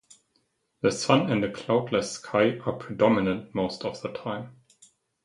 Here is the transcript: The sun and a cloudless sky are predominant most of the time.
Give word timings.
The 0.81 0.91
sun 0.91 1.31
and 1.31 1.43
a 1.45 1.51
cloudless 1.51 2.13
sky 2.13 2.57
are 2.65 2.73
predominant 2.73 3.53
most 3.53 3.85
of 3.85 4.01
the 4.01 4.09
time. 4.11 4.55